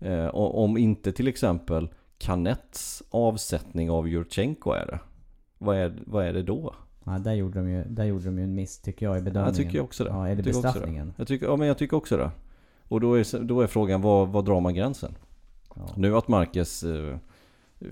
[0.00, 1.88] Eh, om inte till exempel
[2.18, 4.98] Kanets avsättning av Jurchenko är det.
[5.58, 6.74] Vad är, vad är det då?
[7.10, 9.46] Ja, där gjorde de ju, där gjorde de ju en miss tycker jag i bedömningen.
[9.46, 10.10] Jag tycker också det.
[10.10, 10.68] Ja, eller Jag tycker också det.
[10.68, 11.12] bestraffningen.
[11.16, 12.30] Jag tycker, ja, men jag tycker också det.
[12.88, 15.14] Och då är, då är frågan, var, var drar man gränsen?
[15.74, 15.88] Ja.
[15.96, 17.16] Nu att Marquez eh,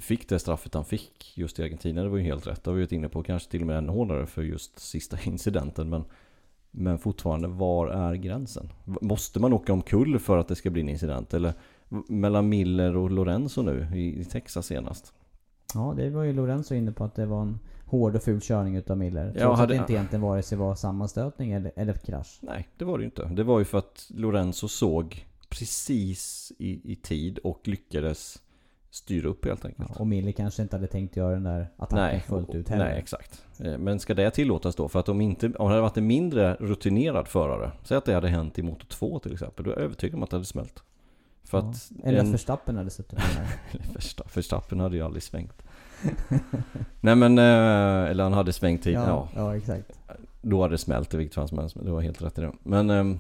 [0.01, 2.65] fick det straffet han fick just i Argentina, det var ju helt rätt.
[2.65, 5.17] Det har vi varit inne på, kanske till och med ännu hårdare för just sista
[5.25, 5.89] incidenten.
[5.89, 6.05] Men,
[6.71, 8.73] men fortfarande, var är gränsen?
[8.85, 11.35] Måste man åka omkull för att det ska bli en incident?
[11.35, 11.53] Eller
[12.09, 15.13] mellan Miller och Lorenzo nu i, i Texas senast?
[15.75, 18.77] Ja, det var ju Lorenzo inne på att det var en hård och ful körning
[18.77, 19.25] utav Miller.
[19.25, 22.39] Trots Ja, att hade- det inte egentligen vare sig var sammanstötning eller, eller krasch.
[22.41, 23.25] Nej, det var det ju inte.
[23.25, 28.43] Det var ju för att Lorenzo såg precis i, i tid och lyckades
[28.91, 29.89] styra upp helt enkelt.
[29.95, 32.85] Ja, och Miller kanske inte hade tänkt göra den där attacken Nej, fullt ut heller.
[32.85, 33.45] Nej, exakt.
[33.59, 34.89] Eh, Men ska det tillåtas då?
[34.89, 38.15] För att om, inte, om det hade varit en mindre rutinerad förare, säg att det
[38.15, 40.45] hade hänt i Moto 2 till exempel, då är jag övertygad om att det hade
[40.47, 40.83] smält.
[41.45, 41.65] För Ja.
[41.71, 43.49] att Eller att en- Verstappen hade suttit med
[44.35, 45.63] Verstappen hade ju aldrig svängt.
[47.01, 49.07] Nej men, eh, eller han hade svängt tid, ja.
[49.07, 49.93] ja, ja, exakt.
[50.43, 52.53] Då hade det smält i vilket fall som helst, du har helt rätt i det.
[52.63, 53.19] Men ehm,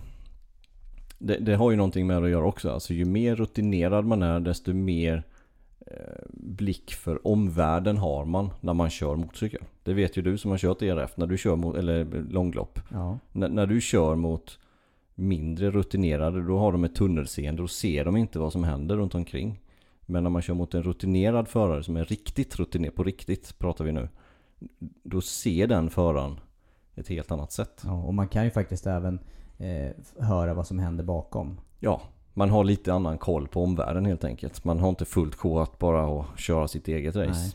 [1.18, 2.70] det, det har ju någonting med att göra också.
[2.70, 5.22] Alltså ju mer rutinerad man är, desto mer
[5.86, 9.62] eh, blick för omvärlden har man när man kör motorcykel.
[9.82, 12.78] Det vet ju du som har kört ERF, när du kör mot, eller långlopp.
[12.92, 13.18] Ja.
[13.32, 14.58] När du kör mot
[15.14, 19.14] mindre rutinerade, då har de ett tunnelseende och ser de inte vad som händer runt
[19.14, 19.60] omkring.
[20.10, 23.84] Men när man kör mot en rutinerad förare som är riktigt rutinerad, på riktigt pratar
[23.84, 24.08] vi nu.
[25.02, 26.40] Då ser den föraren
[26.94, 27.82] ett helt annat sätt.
[27.84, 27.92] ja.
[28.04, 29.18] Och man kan ju faktiskt även
[29.58, 29.90] eh,
[30.24, 31.60] höra vad som händer bakom.
[31.80, 32.00] Ja,
[32.34, 34.64] man har lite annan koll på omvärlden helt enkelt.
[34.64, 37.30] Man har inte fullt sjå att bara att köra sitt eget race.
[37.40, 37.52] Nej.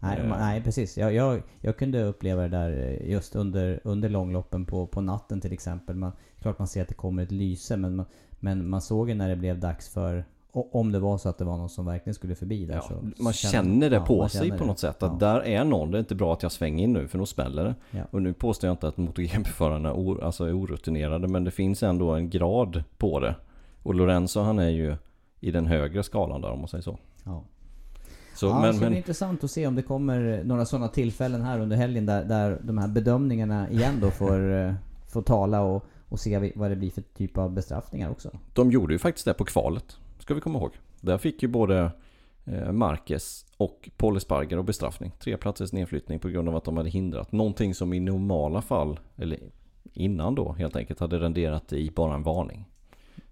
[0.00, 0.24] Nej, Eh.
[0.24, 0.98] ma- nej precis.
[0.98, 5.40] Jag, jag, jag kunde uppleva det där eh, just under, under långloppen på, på natten
[5.40, 5.96] till exempel.
[5.96, 8.06] Man, klart man ser att det kommer ett lyse men man,
[8.40, 11.38] men man såg ju när det blev dags för o- om det var så att
[11.38, 13.22] det var någon som verkligen skulle förbi där Ja, så...
[13.22, 14.64] man känner det på sig på det.
[14.64, 15.02] något sätt.
[15.02, 15.26] Att Ja.
[15.26, 15.90] där är någon.
[15.90, 18.04] Det är inte bra att jag svänger in nu för då smäller det.
[18.10, 21.28] Och nu påstår jag inte att MotoGP-förarna är alltså är orutinerade.
[21.28, 23.34] Men det finns ändå en grad på det.
[23.82, 24.96] Och Lorenzo han är ju
[25.40, 26.98] i den högre skalan där om man säger så.
[27.24, 27.42] Ja.
[28.34, 30.88] så ja, men, så det är men, intressant att se om det kommer några sådana
[30.88, 34.74] tillfällen här under helgen där, där de här bedömningarna igen då får, eh,
[35.08, 38.30] får tala och, och se vad det blir för typ av bestraffningar också.
[38.54, 39.96] de gjorde ju faktiskt det på kvalet.
[40.22, 40.72] Ska vi komma ihåg.
[41.00, 41.90] Där fick ju både
[42.44, 44.18] eh, Marquez och Paul
[44.58, 45.12] och bestraffning.
[45.18, 47.32] Tre platsers nedflyttning på grund av att de hade hindrat.
[47.32, 49.38] Någonting som i normala fall, eller
[49.92, 52.64] innan då helt enkelt, hade renderat i bara en varning.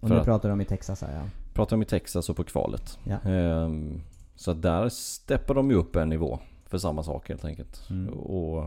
[0.01, 1.23] Och För nu att- pratar de i Texas här ja.
[1.55, 2.99] Pratar om i Texas och på kvalet.
[3.05, 3.31] Ja.
[3.31, 4.01] Ehm,
[4.35, 7.91] så att där steppar de ju upp en nivå för samma sak helt enkelt.
[7.91, 8.15] Mm.
[8.15, 8.63] Och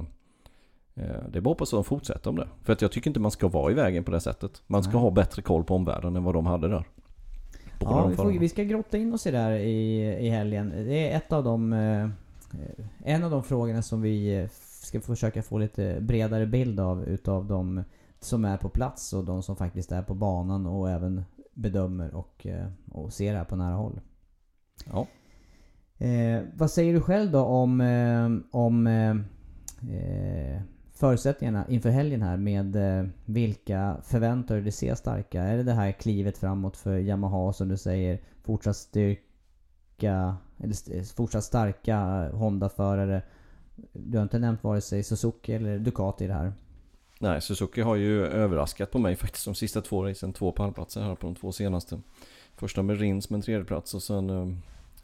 [0.95, 2.47] eh, det är bara hoppas att de fortsätter om det.
[2.63, 4.61] För att jag tycker inte man ska vara i vägen på det sättet.
[4.67, 5.01] Man ska Nej.
[5.01, 6.85] ha bättre koll på omvärlden än vad de hade där.
[7.83, 10.69] Båda Ja, vi, får, vi ska grotta in oss i det här i, i helgen.
[10.69, 11.73] Det är ett av de...
[11.73, 12.09] Eh,
[13.03, 14.49] en av de frågorna som vi eh,
[14.81, 17.83] ska försöka få lite bredare bild av utav de
[18.19, 22.47] som är på plats och de som faktiskt är på banan och även bedömer och,
[22.47, 24.01] eh, och ser det här på nära håll.
[24.85, 25.07] Ja.
[26.05, 29.15] Eh, vad säger du själv då om, om eh,
[31.03, 35.41] förutsättningarna inför helgen här med eh, vilka förväntar du dig se starka?
[35.43, 38.19] Är det det här klivet framåt för Yamaha som du säger?
[38.43, 41.95] Fortsatt styrka, eller st- fortsatt starka
[42.31, 43.21] eh, Honda-förare?
[43.93, 46.53] Du har inte nämnt vare sig Suzuki eller Ducati i det här.
[47.19, 50.33] Nej, Suzuki har ju överraskat på mig faktiskt de sista två racen.
[50.33, 51.99] Två pallplatser här på de två senaste.
[52.55, 54.47] Första med Rins med en tredjeplats och sen eh,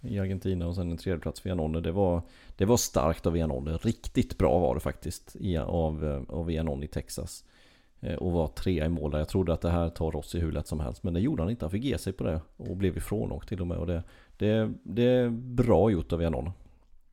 [0.01, 1.81] i Argentina och sen en tredjeplats för Janone.
[1.81, 2.21] Det var,
[2.55, 3.77] det var starkt av Janone.
[3.77, 5.35] Riktigt bra var det faktiskt
[5.65, 7.43] av, av Janone i Texas.
[8.01, 9.19] Eh, och var trea i mål där.
[9.19, 11.03] Jag trodde att det här tar Rossi hur lätt som helst.
[11.03, 11.65] Men det gjorde han inte.
[11.65, 12.41] Han fick ge sig på det.
[12.57, 13.77] Och blev ifrånåkt till och med.
[13.77, 14.03] Och det,
[14.37, 16.51] det, det är bra gjort av Janone.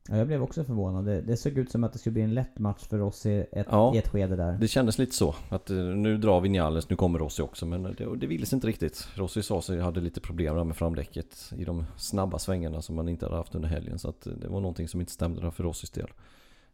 [0.09, 1.05] Ja, jag blev också förvånad.
[1.05, 3.45] Det, det såg ut som att det skulle bli en lätt match för oss i
[3.51, 3.95] ett, Ja.
[3.95, 4.51] i ett skede där.
[4.51, 5.35] Det kändes lite så.
[5.49, 7.65] Att eh, nu drar Vinales, nu kommer Rossi också.
[7.65, 9.07] Men det, det ville sig inte riktigt.
[9.15, 13.25] Rossi sa sig hade lite problem med framdäcket i de snabba svängarna som man inte
[13.25, 13.99] hade haft under helgen.
[13.99, 16.09] Så att eh, det var någonting som inte stämde där för Rossis del.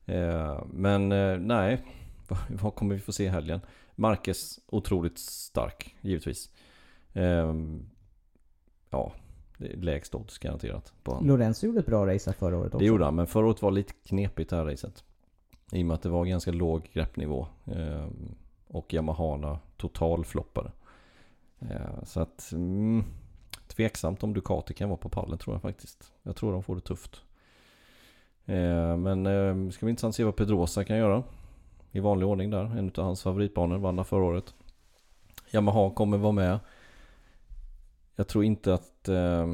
[0.06, 1.82] Eh, men eh, nej,
[2.62, 3.60] vad, kommer vi få se i helgen?
[3.96, 6.50] Marquez otroligt stark, givetvis.
[7.14, 7.54] Eh,
[8.90, 9.14] ja,
[9.58, 11.28] lägst odds garanterat på honom.
[11.28, 12.78] Lorenzo gjorde ett bra race här förra året också.
[12.78, 15.04] Det gjorde han, men förra året var lite knepigt det här racet.
[15.72, 17.48] I och med att det var ganska låg greppnivå.
[17.66, 18.08] Eh,
[18.68, 20.72] och Yamahana totalfloppade.
[21.60, 22.52] Eh, så att...
[22.52, 23.04] Mm,
[23.68, 26.14] tveksamt om Ducati kan vara på pallen tror jag faktiskt.
[26.24, 27.22] Jag tror de får det tufft.
[28.46, 31.24] Eh, men eh, ska bli intressant se vad Pedrosa kan göra.
[31.92, 32.64] I vanlig ordning där.
[32.78, 34.54] En av hans favoritbanor vann förra året.
[35.52, 36.60] Yamaha kommer vara med.
[38.16, 39.10] Jag tror inte att...
[39.10, 39.54] Eh,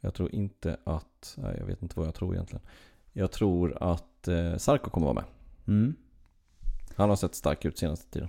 [0.00, 1.34] jag tror inte att...
[1.38, 2.62] Nej, jag vet inte vad jag tror egentligen.
[3.12, 5.24] Jag tror att eh, Sarko kommer vara med.
[5.66, 5.94] Mm.
[6.96, 8.28] Han har sett stark ut senaste tiden.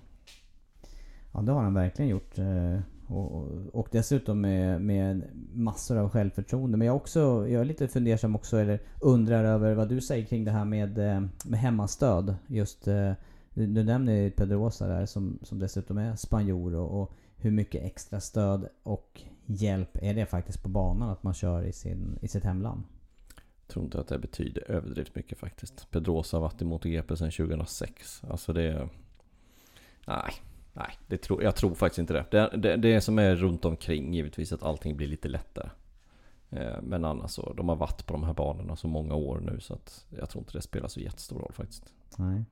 [1.33, 2.37] Ja det har han verkligen gjort.
[2.39, 6.77] eh, Och, och, dessutom med, med massor av självförtroende.
[6.77, 10.45] Men jag, också, jag är lite fundersam också, eller undrar över vad du säger kring
[10.45, 12.35] det här med, eh, med hemmastöd.
[12.47, 13.11] Just, eh,
[13.53, 17.11] du, du nämner Pedrosa där som, som dessutom är spanjor och, och
[17.43, 21.73] hur mycket extra stöd och hjälp är det faktiskt på banan att man kör i,
[21.73, 22.83] sin, i sitt hemland?
[23.73, 25.91] tror inte att det betyder överdrivet mycket faktiskt.
[25.91, 28.21] Pedrosa har varit i MotoGP sedan 2006.
[28.29, 28.89] Alltså det...
[30.07, 30.33] Nej,
[30.73, 32.25] nej det tror, jag tror faktiskt inte det.
[32.31, 32.75] Det, det.
[32.75, 35.69] det som är runt omkring givetvis att allting blir lite lättare.
[36.49, 39.59] Eh, men annars så, de har varit på de här banorna så många år nu
[39.59, 41.93] så att jag tror inte det spelar så jättestor roll faktiskt.
[42.17, 42.43] Nej.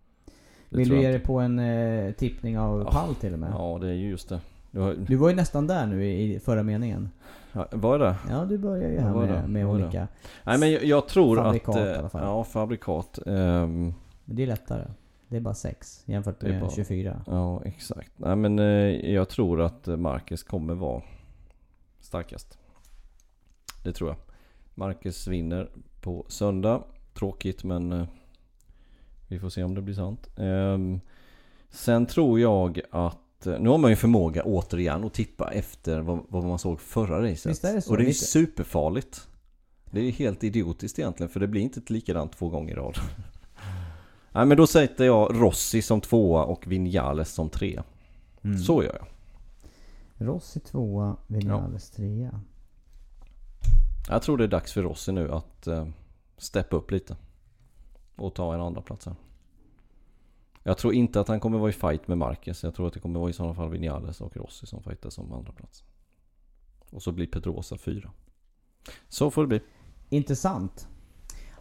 [0.70, 2.92] Det Vill du jag ge dig på en eh, tippning av Ja.
[2.92, 3.52] pall till och med?
[3.52, 4.42] Ja, det är ju just det.
[4.72, 7.10] Du har, Du var ju nästan där nu i, förra meningen.
[7.54, 8.16] ja, var det?
[8.30, 10.08] Ja, du börjar ju Ja, här var med, med Var olika.
[10.44, 12.14] Nej men jag, jag tror Fabrikat att...
[12.14, 12.24] i eh.
[12.24, 13.20] Ja, fabrikat.
[13.26, 13.94] Men
[14.26, 14.84] det är lättare.
[15.28, 17.22] Det är bara 6 jämfört med bara- 24.
[17.28, 18.12] Ja, exakt.
[18.16, 18.66] Nej men eh,
[19.12, 21.02] jag tror att eh, Marcus kommer vara
[22.00, 22.58] starkast.
[23.84, 24.18] Det tror jag.
[24.76, 25.70] Marcus vinner
[26.02, 26.84] på söndag.
[27.14, 28.08] Tråkigt men
[29.28, 30.30] vi får se om det blir sant.
[30.38, 31.00] Ehm,
[31.70, 36.44] sen tror jag att nu har man ju förmåga återigen att tippa efter vad, vad
[36.44, 37.62] man såg förra racet.
[37.62, 37.92] Det så?
[37.92, 39.28] Och det är ju superfarligt.
[39.92, 42.98] Det är ju helt idiotiskt egentligen för det blir inte likadant två gånger i rad.
[44.32, 47.84] Nej men då sätter jag Rossi som tvåa och Vinales som trea.
[48.44, 48.58] Mm.
[48.58, 49.08] Så gör jag.
[50.28, 52.42] Rossi tvåa, Vinales trea.
[54.10, 55.88] Jag tror det är dags för Rossi nu att eh,
[56.38, 57.16] steppa upp lite.
[58.16, 59.16] Och ta en andra plats här.
[60.64, 62.64] Jag tror inte att han kommer vara i fight med Marquez.
[62.64, 65.34] Jag tror att det kommer vara i sådana fall Vinales och Rossi som fightas om
[65.34, 65.84] andra plats.
[66.92, 68.10] Och så blir Pedrosa fyra.
[69.10, 69.62] Så får det bli.
[70.10, 70.88] Intressant.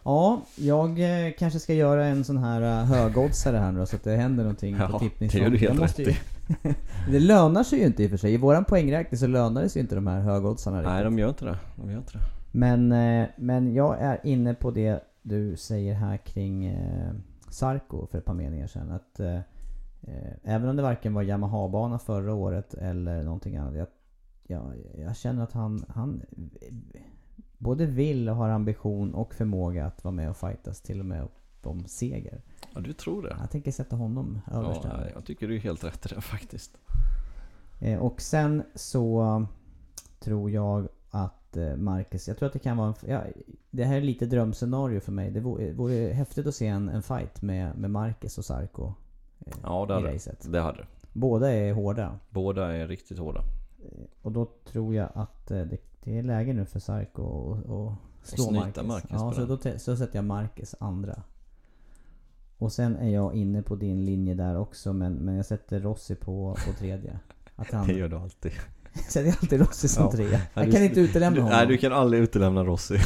[0.03, 0.89] Ja, jag
[1.27, 4.43] eh, kanske ska göra en sån här uh, högoddsare här nu så att det händer
[4.43, 5.51] någonting på Ja, tippningsfronten.
[5.51, 6.73] det gör du helt rätt ju-
[7.11, 8.33] Det lönar sig ju inte i och för sig.
[8.33, 11.03] I våran poängräkning så lönar det sig ju inte de här högoddsarna Nej, riktigt.
[11.05, 11.57] de gör inte det.
[11.75, 12.19] De gör inte det.
[12.51, 17.11] Men, eh, men jag är inne på det du säger här kring eh,
[17.53, 18.91] Sarko för ett par meningar sedan.
[18.91, 19.39] Att, eh,
[20.01, 23.75] eh, även om det varken var Yamaha-bana förra året eller någonting annat.
[23.75, 23.87] Jag,
[24.47, 26.21] jag, jag känner att han, han
[27.57, 31.27] både vill och har ambition och förmåga att vara med och fightas till och med
[31.63, 32.41] om seger.
[32.73, 33.35] Ja, du tror det?
[33.39, 36.77] Jag tänker sätta honom överst Ja, jag tycker du är helt rätt i det faktiskt.
[37.79, 39.45] Eh, och sen så
[40.19, 43.23] tror jag att eh, Marcus, jag tror att det kan vara en, ja,
[43.71, 45.31] Det här är lite drömscenario för mig.
[45.31, 48.93] Det vore, vore häftigt att se en, en fight med, med Marcus och Sarko
[49.45, 50.51] eh, Ja, det hade racet.
[50.51, 50.59] det.
[50.59, 50.87] hade det.
[51.13, 52.19] Båda är hårda.
[52.29, 53.43] Båda är riktigt hårda.
[54.21, 57.93] Och då tror jag att eh, det, det är läge nu för Sarko att och
[58.23, 58.85] slå Marcus.
[58.85, 61.23] Marcus ja, så då så sätter jag Marcus andra.
[62.57, 66.15] Och sen är jag inne på din linje där också men, men jag sätter Rossi
[66.15, 67.19] på, på tredje.
[67.55, 68.51] Att han, Det gör du alltid.
[69.09, 70.11] sätter jag alltid Rossi som Ja.
[70.11, 70.29] trea.
[70.31, 71.57] Ja, Jag du- kan inte utelämna du, honom.
[71.57, 72.97] Nej, du kan aldrig utelämna Rossi.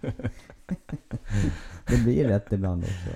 [1.86, 3.10] Det blir rätt ibland också.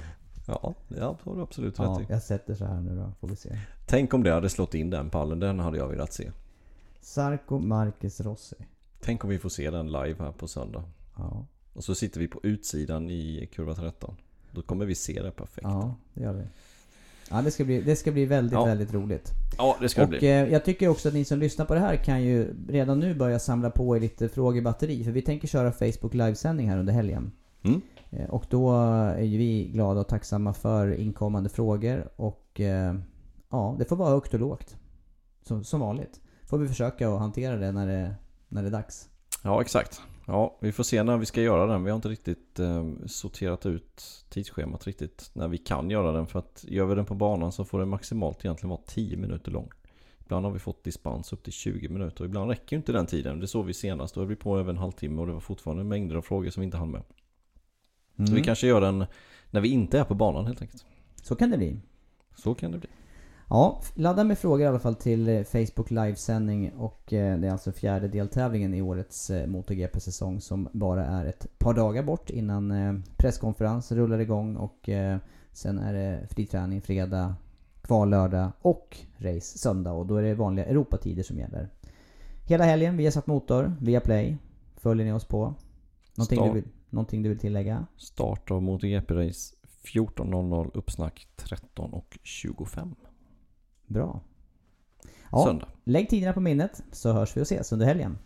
[0.46, 2.12] Ja, det har du absolut Ja, rätt i.
[2.12, 3.58] jag sätter så här nu då, får vi se.
[3.86, 6.30] Tänk om det hade slått in den pallen, den hade jag velat se.
[7.00, 8.56] Sarko, Marcus, Rossi.
[9.00, 10.84] Tänk om vi får se den live här på söndag.
[11.16, 14.16] Ja, Och så sitter vi på utsidan i kurva 13.
[14.50, 15.62] Då kommer vi se det perfekt.
[15.64, 16.42] ja det gör vi.
[17.30, 18.64] Ja, det ska bli, det ska bli väldigt, Ja.
[18.64, 19.30] väldigt roligt.
[19.58, 20.28] Ja, det ska det Och bli.
[20.28, 23.14] eh, jag tycker också att ni som lyssnar på det här kan ju redan nu
[23.14, 25.04] börja samla på er lite frågebatteri.
[25.04, 27.32] För vi tänker köra Facebook livesändning här under helgen.
[27.62, 27.80] Mm.
[28.10, 28.72] Eh, Och då
[29.16, 32.08] är ju vi glada och tacksamma för inkommande frågor.
[32.16, 32.94] Och eh,
[33.50, 34.76] ja, det får vara högt och lågt.
[35.42, 36.20] Som, som vanligt.
[36.44, 38.14] Får vi försöka att hantera det när det,
[38.48, 39.08] när det är dags.
[39.44, 40.00] Ja, exakt.
[40.26, 41.84] Ja, vi får se när vi ska göra den.
[41.84, 46.26] Vi har inte riktigt eh, sorterat ut tidsschemat riktigt när vi kan göra den.
[46.26, 49.50] För att gör vi den på banan så får den maximalt egentligen vara 10 minuter
[49.50, 49.70] lång.
[50.24, 52.20] Ibland har vi fått dispens upp till 20 minuter.
[52.20, 53.40] och Ibland räcker ju inte den tiden.
[53.40, 54.14] Det såg vi senast.
[54.14, 56.60] Då höll vi på över en halvtimme och det var fortfarande mängder av frågor som
[56.60, 57.02] vi inte hann med.
[58.16, 58.34] Så Mm.
[58.34, 59.04] vi kanske gör den
[59.50, 60.84] när vi inte är på banan helt enkelt.
[61.22, 61.76] Så kan det bli.
[62.36, 62.88] Så kan det bli.
[63.54, 67.52] Ja, ladda med frågor i alla fall till eh, Facebook livesändning och eh, det är
[67.52, 73.02] alltså fjärde deltävlingen i årets eh, MotoGP-säsong som bara är ett par dagar bort innan
[73.16, 74.88] presskonferens rullar igång och
[75.52, 77.34] sen är det fri träning fredag,
[77.82, 81.68] kval lördag och race söndag och då är det vanliga Europatider som gäller.
[82.48, 84.36] Hela helgen, vi har satt motor, via Play.
[84.76, 85.54] Följer ni oss på?
[86.14, 86.48] Någonting, Start.
[86.48, 87.86] du vill, någonting du vill tillägga?
[87.96, 92.94] Start av MotoGP-race 14.00 uppsnack 13 och 25.
[93.92, 94.20] Bra.
[95.30, 95.68] Ja, Söndag.
[95.84, 98.18] lägg tiderna på minnet så hörs vi och ses under helgen.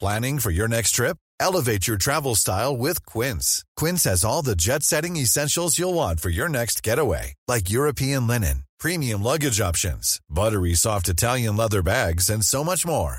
[0.00, 1.16] Planning for your next trip?
[1.38, 3.64] Elevate your travel style with Quince.
[3.76, 8.26] Quince has all the jet setting essentials you'll want for your next getaway, like European
[8.26, 13.18] linen, premium luggage options, buttery soft Italian leather bags, and so much more.